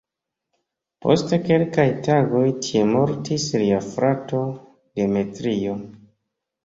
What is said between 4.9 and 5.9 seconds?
"Demetrio".